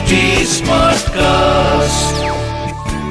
HD 0.00 0.18
Smartcast. 0.48 2.20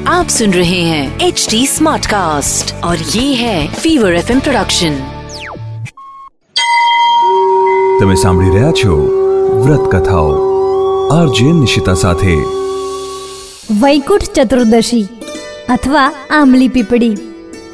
आप 0.08 0.28
सुन 0.28 0.52
रहे 0.52 0.78
हैं 0.82 1.02
एच 1.20 1.46
डी 1.50 1.60
स्मार्ट 1.66 2.06
कास्ट 2.06 2.72
और 2.84 3.02
ये 3.10 3.24
है 3.34 3.58
फीवर 3.74 4.14
एफ 4.14 4.30
प्रोडक्शन 4.38 4.96
તમે 8.00 8.16
સાંભળી 8.16 8.54
રહ્યા 8.54 8.72
છો 8.72 8.96
વ્રત 9.60 9.84
કથાઓ 9.92 10.32
આરજે 11.12 11.52
નિશિતા 11.60 11.94
સાથે 12.00 12.34
વૈકુંઠ 13.80 14.32
ચતુર્દશી 14.40 15.04
અથવા 15.70 16.08
આંબલી 16.32 16.70
પીપળી 16.70 17.12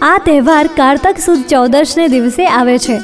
આ 0.04 0.12
તહેવાર 0.26 0.66
કારતક 0.76 1.24
સુદ 1.24 1.48
ચૌદશને 1.48 2.06
દિવસે 2.10 2.44
આવે 2.50 2.76
છે 2.80 3.00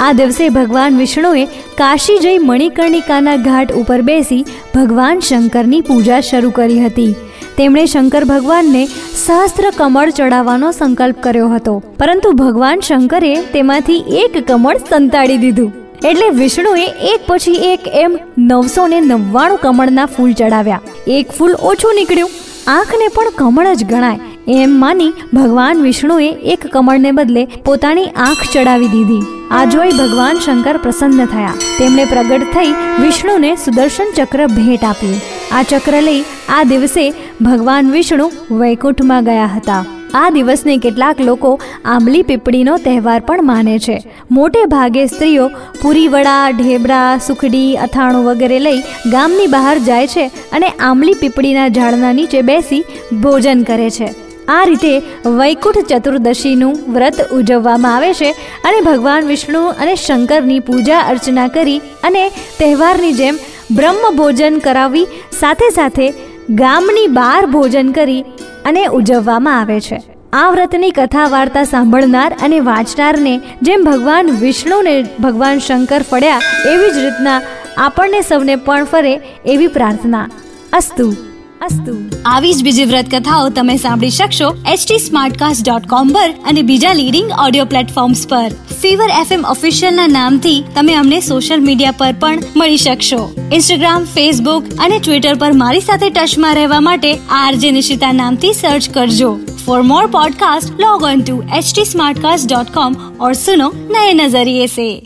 આ 0.00 0.12
દિવસે 0.12 0.48
ભગવાન 0.48 0.96
વિષ્ણુએ 0.96 1.44
કાશી 1.78 2.18
જઈ 2.18 2.38
મણિકર્ણિકાના 2.38 3.36
ઘાટ 3.36 3.72
ઉપર 3.72 4.02
બેસી 4.02 4.44
ભગવાન 4.74 5.20
શંકરની 5.20 5.80
પૂજા 5.80 6.20
શરૂ 6.20 6.50
કરી 6.50 6.80
હતી. 6.86 7.14
તેમણે 7.56 7.86
શંકર 7.86 8.24
ભગવાનને 8.24 8.86
સહસ્ત્ર 9.26 9.70
કમળ 9.76 10.10
ચડાવવાનો 10.10 10.70
સંકલ્પ 10.70 11.16
કર્યો 11.20 11.48
હતો. 11.48 11.78
પરંતુ 11.78 12.32
ભગવાન 12.32 12.80
શંકરે 12.80 13.42
તેમાંથી 13.42 14.04
એક 14.08 14.46
કમળ 14.46 14.76
સંતાડી 14.76 15.38
દીધું. 15.38 15.72
એટલે 16.04 16.28
વિષ્ણુએ 16.28 16.86
એક 16.86 17.20
પછી 17.26 17.52
એક 17.52 17.80
એમ 17.86 18.18
નવસો 18.38 18.86
ને 18.86 19.00
નવ્વાણું 19.00 19.58
કમળના 19.58 20.06
ફૂલ 20.06 20.32
ચડાવ્યા. 20.32 20.80
એક 21.06 21.30
ફૂલ 21.30 21.54
ઓછું 21.54 21.94
નીકળ્યું. 21.94 22.30
આંખને 22.66 23.08
પણ 23.08 23.30
કમળ 23.30 23.74
જ 23.74 23.84
ગણાય. 23.84 24.20
એમ 24.48 24.80
માની 24.80 25.12
ભગવાન 25.34 25.82
વિષ્ણુએ 25.82 26.28
એક 26.28 26.66
કમળને 26.66 27.10
બદલે 27.10 27.44
પોતાની 27.44 28.04
આંખ 28.04 28.42
ચડાવી 28.52 28.88
દીધી. 28.88 29.22
આ 29.50 29.64
જોઈ 29.64 29.90
ભગવાન 29.90 30.36
શંકર 30.38 30.76
પ્રસન્ન 30.76 31.26
થયા. 31.26 31.54
તેમણે 31.78 32.04
પ્રગટ 32.04 32.42
થઈ 32.42 32.74
વિષ્ણુને 33.00 33.56
સુદર્શન 33.56 34.04
ચક્ર 34.16 34.46
ભેટ 34.46 34.84
આપ્યું. 34.84 35.20
આ 35.52 35.62
ચક્ર 35.62 36.00
લઈ 36.00 36.24
આ 36.48 36.62
દિવસે 36.62 37.10
ભગવાન 37.42 37.90
વિષ્ણુ 37.90 38.30
વૈકુંઠમાં 38.50 39.24
ગયા 39.24 39.46
હતા. 39.46 39.84
આ 40.14 40.30
દિવસને 40.30 40.76
કેટલાક 40.76 41.20
લોકો 41.20 41.60
આંબલી 41.84 42.22
પીપળીનો 42.22 42.76
તહેવાર 42.76 43.20
પણ 43.20 43.44
માને 43.44 43.78
છે. 43.78 44.02
મોટે 44.30 44.64
ભાગે 44.64 45.06
સ્ત્રીઓ 45.06 45.48
પૂરી 45.82 46.08
વડા, 46.08 46.50
ઢેબરા, 46.50 47.18
સુખડી, 47.18 47.76
અથાણું 47.76 48.24
વગેરે 48.24 48.58
લઈ 48.58 48.80
ગામની 49.06 49.46
બહાર 49.46 49.78
જાય 49.78 50.06
છે 50.06 50.26
અને 50.26 50.68
આંબલી 50.68 51.14
પીપળીના 51.14 51.68
ઝાડના 51.68 52.12
નીચે 52.12 52.42
બેસી 52.42 52.84
ભોજન 53.12 53.62
કરે 53.62 53.90
છે. 53.90 54.23
આ 54.48 54.64
રીતે 54.64 55.02
વૈકુંઠ 55.24 55.92
ચતુર્દશીનું 55.92 56.78
વ્રત 56.88 57.32
ઉજવવામાં 57.32 57.96
આવે 57.96 58.12
છે 58.12 58.30
અને 58.64 58.80
ભગવાન 58.80 59.26
વિષ્ણુ 59.26 59.62
અને 59.66 59.94
શંકરની 59.94 60.60
પૂજા 60.60 60.98
અર્ચના 60.98 61.48
કરી 61.48 61.78
અને 61.78 62.28
તહેવારની 62.58 63.12
જેમ 63.12 63.38
બ્રહ્મ 63.70 64.16
ભોજન 64.16 64.58
કરાવી 64.58 65.06
સાથે 65.40 65.70
સાથે 65.70 66.08
ગામની 66.50 67.08
બહાર 67.08 67.46
ભોજન 67.46 67.92
કરી 67.92 68.24
અને 68.64 68.86
ઉજવવામાં 68.86 69.60
આવે 69.60 69.80
છે. 69.80 69.98
આ 70.32 70.50
વ્રતની 70.50 70.90
કથા 70.90 71.28
વાર્તા 71.28 71.64
સાંભળનાર 71.64 72.36
અને 72.42 72.60
વાંચનારને 72.60 73.40
જેમ 73.62 73.84
ભગવાન 73.84 74.30
વિષ્ણુને 74.30 75.02
ભગવાન 75.20 75.58
શંકર 75.58 76.02
ફળ્યા, 76.02 76.40
એવી 76.66 76.90
જ 76.90 76.96
રીતના 76.96 77.40
આપણને 77.78 78.20
સૌને 78.20 78.56
પણ 78.56 78.84
ફરે 78.84 79.20
એવી 79.46 79.66
પ્રાર્થના. 79.66 80.28
અસ્તુ. 80.72 81.33
અસ્તુ. 81.64 82.10
આવી 82.26 82.54
જ 82.54 82.64
બીજી 82.64 82.84
વ્રત 82.84 83.06
કથાઓ 83.14 83.48
તમે 83.48 83.76
સાંભળી 83.76 84.10
શકશો 84.10 84.56
એચટી 84.72 84.98
સ્માર્ટકાસ્ટ 84.98 85.70
ડોટ 85.70 85.86
કોમ 85.86 86.08
પર 86.08 86.30
અને 86.30 86.62
બીજા 86.62 86.92
લીડિંગ 86.92 87.30
ઓડિયો 87.46 87.64
પ્લેટફોર્મ્સ 87.64 88.28
પર. 88.28 88.48
ફીવર 88.82 89.08
એફએમ 89.20 89.44
ઓફિશિયલના 89.50 90.06
નામથી 90.06 90.64
તમે 90.74 90.94
અમને 90.94 91.20
સોશિયલ 91.20 91.64
મીડિયા 91.64 91.90
પર 91.90 92.14
પણ 92.20 92.38
મળી 92.56 92.76
શકશો. 92.76 93.34
ઇન્સ્ટાગ્રામ 93.52 94.04
ફેસબુક 94.04 94.64
અને 94.78 94.98
ટ્વિટર 94.98 95.34
પર 95.34 95.52
મારી 95.52 95.80
સાથે 95.80 96.10
ટચમાં 96.10 96.54
રહેવા 96.54 96.80
માટે 96.80 97.18
આરજે 97.30 97.70
નિશિતા 97.70 98.12
નામથી 98.12 98.52
સર્ચ 98.52 98.90
કરજો. 98.90 99.38
For 99.66 99.82
more 99.82 100.06
for 100.06 100.10
more 100.10 100.30
podcast 100.30 100.80
log 100.80 101.04
on 101.04 101.84
Smartcast 101.84 102.52
dot 102.52 102.74
com 102.74 102.94
or 103.20 103.32
सुनो 103.32 103.72
नए 103.90 104.12
नजरिए 104.14 104.66
से 104.66 105.00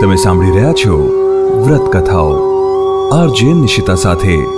તમે 0.00 0.16
સાંભળી 0.16 0.50
રહ્યા 0.50 0.72
છો 0.72 0.96
વ્રત 1.66 1.96
કથાઓ. 1.96 2.48
આરજે 3.12 3.52
નિશિતા 3.52 3.94
સાથે 3.94 4.57